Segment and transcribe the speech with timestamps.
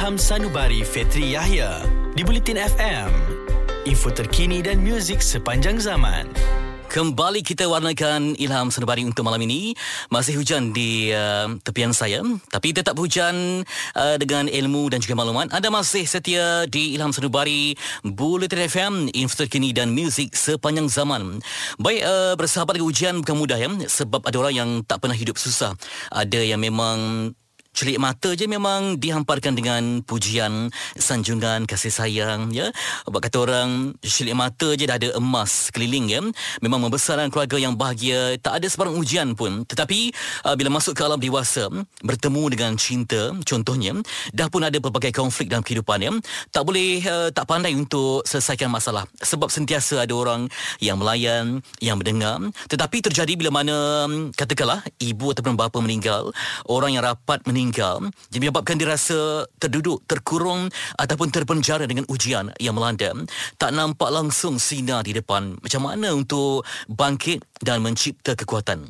[0.00, 1.84] Ilham Sanubari Fetri Yahya
[2.16, 3.12] di Bulletin FM.
[3.84, 6.24] Info terkini dan muzik sepanjang zaman.
[6.88, 9.76] Kembali kita warnakan Ilham Sanubari untuk malam ini.
[10.08, 12.24] Masih hujan di uh, tepian saya.
[12.48, 13.60] Tapi tetap hujan
[13.92, 15.52] uh, dengan ilmu dan juga maklumat.
[15.52, 21.44] Anda masih setia di Ilham Sanubari, Bulletin FM, info terkini dan muzik sepanjang zaman.
[21.76, 23.68] Baik, uh, bersahabat dengan hujan bukan mudah ya.
[23.68, 25.76] Sebab ada orang yang tak pernah hidup susah.
[26.08, 27.30] Ada yang memang
[27.70, 32.68] celik mata je memang dihamparkan dengan pujian, sanjungan, kasih sayang ya.
[33.06, 33.70] Sebab kata orang
[34.02, 36.20] celik mata je dah ada emas keliling ya.
[36.60, 39.62] Memang membesarkan keluarga yang bahagia, tak ada sebarang ujian pun.
[39.64, 39.98] Tetapi
[40.50, 41.70] uh, bila masuk ke alam dewasa,
[42.02, 43.94] bertemu dengan cinta contohnya,
[44.34, 46.12] dah pun ada pelbagai konflik dalam kehidupan ya.
[46.50, 49.06] Tak boleh uh, tak pandai untuk selesaikan masalah.
[49.22, 50.50] Sebab sentiasa ada orang
[50.82, 52.42] yang melayan, yang mendengar.
[52.66, 56.34] Tetapi terjadi bila mana katakanlah ibu ataupun bapa meninggal,
[56.66, 62.48] orang yang rapat meninggal meninggal yang menyebabkan dia rasa terduduk, terkurung ataupun terpenjara dengan ujian
[62.56, 63.12] yang melanda.
[63.60, 65.60] Tak nampak langsung sinar di depan.
[65.60, 68.88] Macam mana untuk bangkit dan mencipta kekuatan?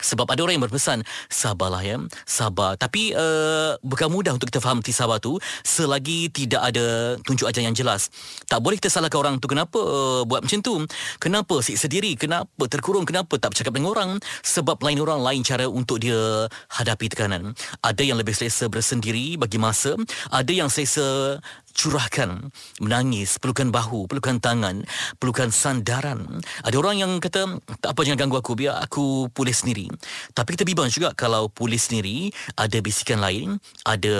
[0.00, 1.96] Sebab ada orang yang berpesan Sabarlah ya.
[2.28, 2.76] Sabar.
[2.76, 7.76] Tapi uh, Bukan mudah untuk kita faham sabar tu Selagi tidak ada Tunjuk ajar yang
[7.76, 8.08] jelas.
[8.46, 10.74] Tak boleh kita salahkan orang tu Kenapa uh, Buat macam tu?
[11.20, 12.14] Kenapa siksa diri?
[12.14, 13.08] Kenapa terkurung?
[13.08, 14.10] Kenapa tak bercakap dengan orang?
[14.44, 17.56] Sebab lain orang Lain cara untuk dia Hadapi tekanan.
[17.80, 19.96] Ada yang lebih selesa Bersendiri Bagi masa
[20.28, 21.38] Ada yang selesa
[21.76, 22.48] curahkan
[22.80, 24.80] menangis pelukan bahu pelukan tangan
[25.20, 26.40] pelukan sandaran.
[26.64, 29.92] Ada orang yang kata tak apa jangan ganggu aku biar aku pulih sendiri.
[30.32, 34.16] Tapi kita bimbang juga kalau pulih sendiri ada bisikan lain ada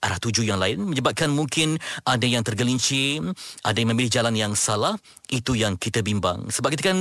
[0.00, 1.76] arah tuju yang lain menyebabkan mungkin
[2.08, 3.20] ada yang tergelincir
[3.60, 4.96] ada yang memilih jalan yang salah
[5.28, 6.48] itu yang kita bimbang.
[6.48, 6.98] Sebab kita kan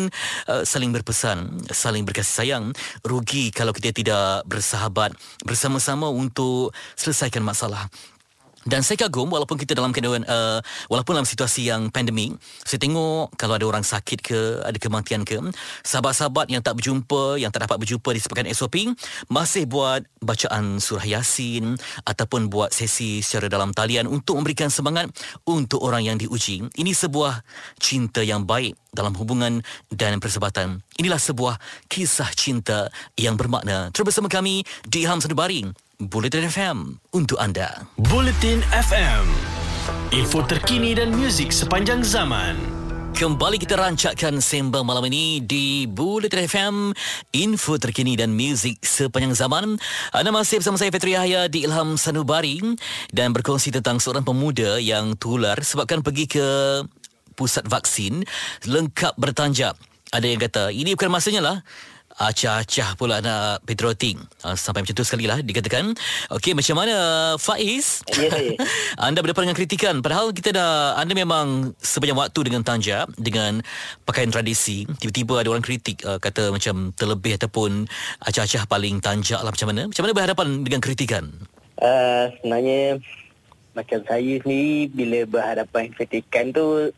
[0.51, 2.65] uh, saling berpesan saling berkasih sayang
[3.07, 5.15] rugi kalau kita tidak bersahabat
[5.47, 7.87] bersama-sama untuk selesaikan masalah
[8.67, 10.59] dan saya kagum walaupun kita dalam keadaan uh,
[10.91, 12.35] walaupun dalam situasi yang pandemik,
[12.67, 15.39] saya tengok kalau ada orang sakit ke, ada kematian ke,
[15.87, 18.91] sahabat-sahabat yang tak berjumpa, yang tak dapat berjumpa di sepekan SOP
[19.31, 25.07] masih buat bacaan surah Yasin ataupun buat sesi secara dalam talian untuk memberikan semangat
[25.47, 26.67] untuk orang yang diuji.
[26.67, 27.39] Ini sebuah
[27.79, 29.63] cinta yang baik dalam hubungan
[29.93, 30.83] dan persahabatan.
[30.99, 31.55] Inilah sebuah
[31.87, 33.95] kisah cinta yang bermakna.
[33.95, 37.89] Terus bersama kami di Ham Sanubari Bulletin FM untuk anda.
[37.97, 39.25] Bulletin FM.
[40.13, 42.53] Info terkini dan muzik sepanjang zaman.
[43.17, 46.75] Kembali kita rancakkan sembang malam ini di Bulletin FM
[47.33, 49.81] Info terkini dan muzik sepanjang zaman
[50.13, 52.61] Anda masih bersama saya Fetri Yahya di Ilham Sanubari
[53.09, 56.45] Dan berkongsi tentang seorang pemuda yang tular Sebabkan pergi ke
[57.33, 58.21] pusat vaksin
[58.69, 59.73] Lengkap bertanjap
[60.13, 61.57] Ada yang kata ini bukan masanya lah
[62.17, 64.17] acah-acah pula nak patrioting.
[64.41, 65.93] Uh, sampai macam tu sekali lah dikatakan.
[66.33, 66.95] Okey, macam mana
[67.37, 68.01] Faiz?
[68.09, 68.57] Ya, saya.
[69.07, 70.01] anda berdepan dengan kritikan.
[70.01, 73.61] Padahal kita dah, anda memang sepanjang waktu dengan tanjap, dengan
[74.09, 74.89] pakaian tradisi.
[74.97, 77.85] Tiba-tiba ada orang kritik, uh, kata macam terlebih ataupun
[78.25, 79.85] acah-acah paling tanjak lah macam mana.
[79.85, 81.29] Macam mana berhadapan dengan kritikan?
[81.77, 82.97] Uh, sebenarnya,
[83.77, 86.89] macam saya sendiri, bila berhadapan kritikan tu,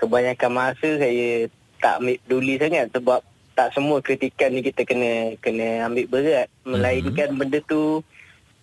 [0.00, 3.20] kebanyakan masa saya tak ambil peduli sangat sebab
[3.58, 7.40] tak semua kritikan ni kita kena kena ambil berat melainkan mm-hmm.
[7.42, 8.06] benda tu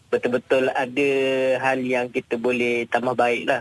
[0.08, 1.10] betul-betul ada
[1.60, 3.60] hal yang kita boleh tambah baik lah.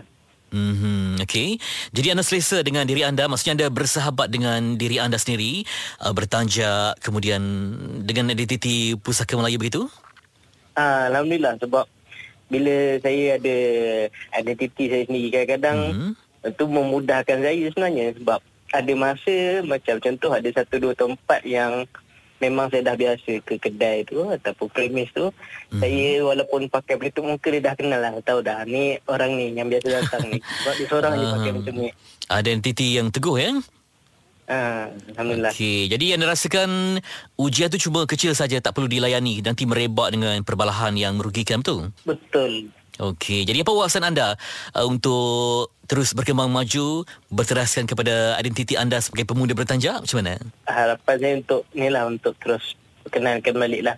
[0.55, 1.19] Mm-hmm.
[1.27, 1.59] Okay.
[1.91, 5.67] Jadi anda selesa dengan diri anda, maksudnya anda bersahabat dengan diri anda sendiri,
[5.99, 7.43] uh, bertanjak kemudian
[8.07, 9.91] dengan identiti pusaka Melayu begitu?
[10.79, 11.83] Ah, Alhamdulillah sebab
[12.47, 13.57] bila saya ada
[14.39, 16.11] identiti saya sendiri kadang-kadang mm-hmm.
[16.55, 18.39] itu memudahkan saya sebenarnya sebab
[18.75, 21.87] ada masa macam contoh ada satu dua tempat yang
[22.43, 25.79] memang saya dah biasa ke kedai tu ataupun premis tu mm-hmm.
[25.79, 28.11] saya walaupun pakai pelitup muka dia dah kenal lah.
[28.19, 30.39] Tahu dah ni orang ni yang biasa datang ni.
[30.63, 31.89] Sebab dia seorang uh, je pakai macam ni.
[32.27, 33.51] Identiti yang teguh ya?
[34.45, 35.49] Uh, Alhamdulillah.
[35.57, 37.01] Okey, Jadi anda rasakan
[37.33, 39.41] Ujian tu cuma kecil saja Tak perlu dilayani.
[39.41, 41.89] Nanti merebak dengan Perbalahan yang merugikan betul?
[42.05, 44.39] Betul Okey, jadi apa wawasan anda
[44.71, 49.99] uh, untuk terus berkembang maju, berteraskan kepada identiti anda sebagai pemuda bertanjak?
[49.99, 50.39] Macam mana?
[50.63, 53.97] Harapan saya untuk ni lah, untuk terus perkenalkan balik lah.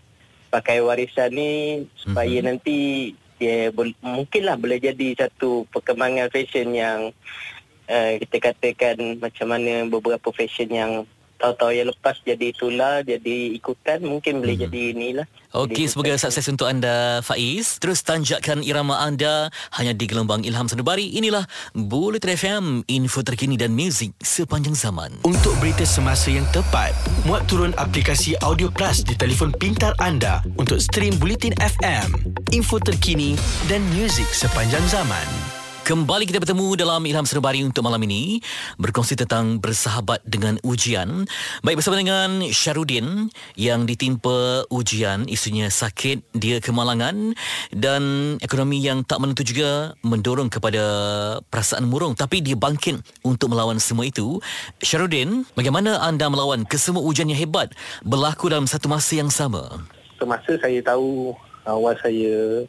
[0.50, 2.48] Pakai warisan ni supaya mm-hmm.
[2.50, 2.78] nanti
[3.38, 7.14] dia bo- mungkinlah boleh jadi satu perkembangan fashion yang
[7.86, 10.92] uh, kita katakan macam mana beberapa fashion yang
[11.38, 14.64] tahu-tahu yang lepas jadi itulah jadi ikutan mungkin boleh hmm.
[14.68, 17.80] jadi inilah Okey, semoga sukses untuk anda Faiz.
[17.80, 19.50] Terus tanjakan irama anda
[19.80, 21.10] hanya di gelombang Ilham Sanubari.
[21.18, 25.24] Inilah Bullet FM, info terkini dan muzik sepanjang zaman.
[25.26, 26.94] Untuk berita semasa yang tepat,
[27.24, 33.34] muat turun aplikasi Audio Plus di telefon pintar anda untuk stream Bulletin FM, info terkini
[33.72, 35.57] dan muzik sepanjang zaman.
[35.88, 38.44] Kembali kita bertemu dalam Ilham Senubari untuk malam ini
[38.76, 41.24] berkongsi tentang bersahabat dengan ujian.
[41.64, 47.32] Baik bersama dengan Syarudin yang ditimpa ujian isunya sakit dia kemalangan
[47.72, 50.84] dan ekonomi yang tak menentu juga mendorong kepada
[51.48, 54.44] perasaan murung tapi dia bangkit untuk melawan semua itu.
[54.84, 57.72] Syarudin, bagaimana anda melawan kesemua ujian yang hebat
[58.04, 59.88] berlaku dalam satu masa yang sama?
[60.20, 61.32] Semasa saya tahu
[61.64, 62.68] awal saya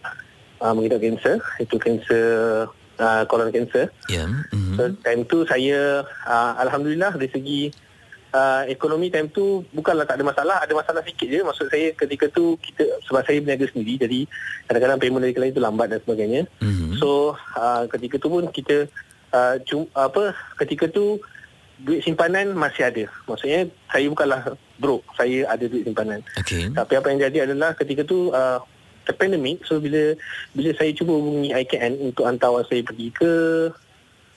[0.62, 3.88] uh, mengidap kanser, itu kanser uh, colon cancer.
[4.10, 4.26] Ya.
[4.26, 4.28] Yeah.
[4.52, 4.74] Mm-hmm.
[4.76, 7.60] So time tu saya uh, alhamdulillah dari segi
[8.34, 11.40] uh, ekonomi time tu bukanlah tak ada masalah, ada masalah sikit je.
[11.42, 14.20] Maksud saya ketika tu kita sebab saya berniaga sendiri jadi
[14.68, 16.42] kadang-kadang payment dari klien tu lambat dan sebagainya.
[16.60, 16.98] Mm-hmm.
[17.00, 18.90] So uh, ketika tu pun kita
[19.32, 21.22] uh, cum, apa ketika tu
[21.78, 23.04] duit simpanan masih ada.
[23.30, 24.40] Maksudnya saya bukanlah
[24.82, 26.26] broke, saya ada duit simpanan.
[26.34, 26.70] Okay.
[26.74, 28.58] Tapi apa yang jadi adalah ketika tu uh,
[29.16, 30.16] pandemik so bila
[30.52, 33.32] bila saya cuba hubungi IKN untuk hantar awak saya pergi ke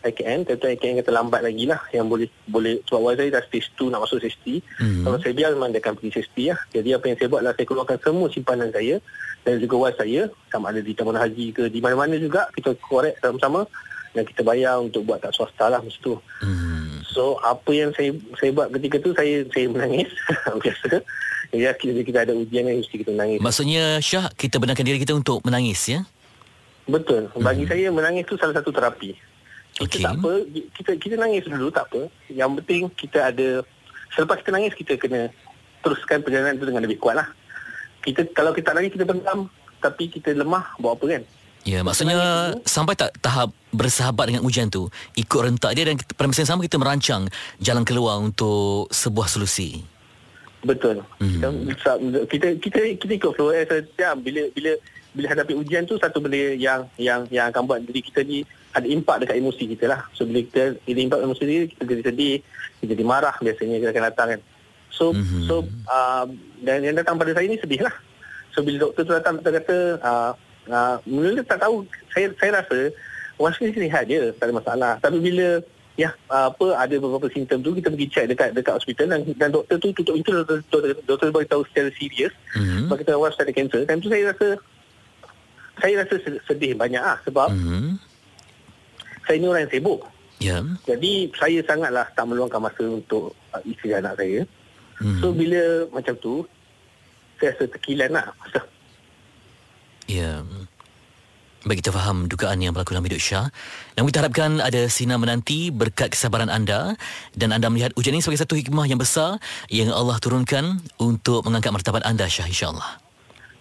[0.02, 3.70] IKN tentu IKN kata lambat lagi lah yang boleh boleh sebab awak saya dah stage
[3.78, 5.04] 2 nak masuk stage 3 mm-hmm.
[5.06, 7.42] kalau saya biar memang dia akan pergi stage 3 lah jadi apa yang saya buat
[7.46, 8.96] lah saya keluarkan semua simpanan saya
[9.42, 13.18] dan juga wal saya sama ada di Taman Haji ke di mana-mana juga kita korek
[13.22, 13.66] sama-sama
[14.12, 17.06] dan kita bayar untuk buat tak swasta lah masa tu mm-hmm.
[17.06, 18.10] so apa yang saya
[18.42, 20.10] saya buat ketika tu saya saya menangis
[20.66, 21.06] biasa
[21.52, 23.40] Ya, kita, kita ada ujian yang mesti kita menangis.
[23.44, 26.08] Maksudnya, Syah, kita benarkan diri kita untuk menangis, ya?
[26.88, 27.28] Betul.
[27.36, 27.72] Bagi hmm.
[27.76, 29.20] saya, menangis tu salah satu terapi.
[29.76, 30.04] Kita okay.
[30.04, 32.08] tak apa, kita, kita nangis dulu, tak apa.
[32.32, 33.48] Yang penting, kita ada...
[34.16, 35.28] Selepas kita nangis, kita kena
[35.84, 37.28] teruskan perjalanan itu dengan lebih kuat lah.
[38.00, 39.52] Kita, kalau kita nangis, kita pendam.
[39.84, 41.24] Tapi kita lemah, buat apa kan?
[41.62, 42.18] Ya, maksudnya
[42.66, 46.66] sampai tak tahap bersahabat dengan ujian tu, ikut rentak dia dan pada masa yang sama
[46.66, 47.30] kita merancang
[47.62, 49.86] jalan keluar untuk sebuah solusi.
[50.62, 51.02] Betul.
[51.18, 51.66] Hmm.
[52.30, 54.72] Kita kita kita ikut flow eh setiap bila bila
[55.12, 58.88] bila hadapi ujian tu satu benda yang yang yang akan buat diri kita ni ada
[58.88, 60.02] impak dekat emosi kita lah.
[60.16, 62.36] So bila kita ada impak emosi diri kita jadi sedih,
[62.80, 64.42] kita jadi marah biasanya kita akan datang kan.
[64.94, 65.50] So hmm.
[65.50, 65.54] so
[65.90, 66.26] uh,
[66.64, 67.96] dan yang datang pada saya ni sedih lah.
[68.54, 70.32] So bila doktor tu datang doktor kata uh,
[70.70, 72.94] uh, mula tak tahu saya saya rasa
[73.42, 74.94] wasit ni sihat je tak ada masalah.
[75.02, 75.60] Tapi bila
[76.02, 79.78] ya apa ada beberapa simptom tu kita pergi check dekat dekat hospital dan dan doktor
[79.78, 82.90] tu tutup pintu doktor doktor, doktor beritahu secara serius mm-hmm.
[82.90, 84.48] sebab kita awal ada kanser time tu saya rasa
[85.78, 86.16] saya rasa
[86.50, 88.02] sedih banyak ah sebab mm-hmm.
[89.30, 90.02] saya ni orang yang sibuk
[90.42, 90.62] yeah.
[90.90, 94.42] jadi saya sangatlah tak meluangkan masa untuk uh, isteri anak saya
[94.98, 95.22] mm-hmm.
[95.22, 95.62] so bila
[95.94, 96.42] macam tu
[97.38, 98.26] saya rasa terkilan lah
[100.10, 100.61] ya yeah.
[101.62, 103.54] Bagi kita faham dugaan yang berlaku dalam hidup Syah.
[103.94, 106.98] Dan kita harapkan ada sinar menanti berkat kesabaran anda
[107.38, 109.38] dan anda melihat ujian ini sebagai satu hikmah yang besar
[109.70, 112.98] yang Allah turunkan untuk mengangkat martabat anda Syah insyaAllah.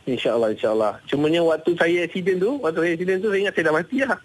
[0.09, 0.93] InsyaAllah, insyaAllah.
[1.13, 4.19] Cumanya waktu saya accident tu, waktu saya accident tu saya ingat saya dah mati lah.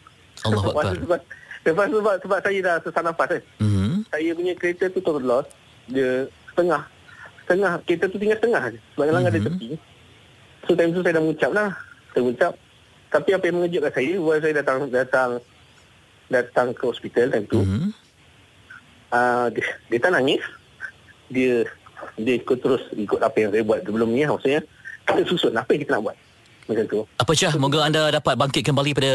[0.47, 0.83] Allah Akbar.
[0.95, 1.19] sebab,
[1.67, 3.41] sebab, sebab, sebab saya dah sesak nafas kan.
[3.59, 3.91] Mm-hmm.
[4.07, 5.47] Saya punya kereta tu loss.
[5.91, 6.81] Dia setengah.
[7.43, 7.73] Setengah.
[7.83, 8.79] Kereta tu tinggal setengah je.
[8.95, 9.29] Sebab mm-hmm.
[9.29, 9.67] ada tepi.
[10.63, 11.69] So time tu saya dah mengucap lah.
[12.15, 12.53] Saya mengucap.
[13.15, 15.29] Tapi apa yang mengejutkan saya, waktu saya datang datang
[16.27, 17.89] datang ke hospital time tu, mm-hmm.
[19.15, 20.43] uh, dia, dia tak nangis.
[21.31, 21.63] Dia
[22.19, 24.27] dia ikut terus ikut apa yang saya buat sebelum ni.
[24.27, 24.67] Maksudnya,
[25.07, 26.17] kita susun apa yang kita nak buat
[26.65, 26.99] macam tu.
[27.21, 29.11] Apa Syah, moga anda dapat bangkit kembali pada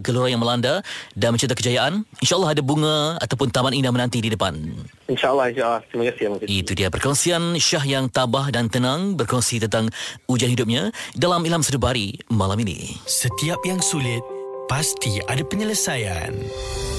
[0.00, 0.80] gelora yang melanda
[1.12, 2.08] dan mencetak kejayaan.
[2.24, 4.56] InsyaAllah ada bunga ataupun taman indah menanti di depan.
[5.08, 5.80] InsyaAllah, insyaAllah.
[5.92, 6.48] Terima kasih.
[6.48, 9.92] Itu dia perkongsian Syah yang tabah dan tenang berkongsi tentang
[10.28, 12.96] ujian hidupnya dalam Ilham Sedubari malam ini.
[13.04, 14.24] Setiap yang sulit,
[14.66, 16.32] pasti ada penyelesaian.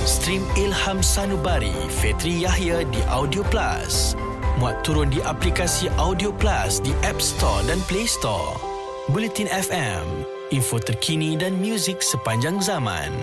[0.06, 4.14] Stream Ilham Sanubari, Fetri Yahya di Audio Plus.
[4.62, 8.65] Muat turun di aplikasi Audio Plus di App Store dan Play Store.
[9.06, 13.14] Bulletin FM, info terkini dan muzik sepanjang zaman.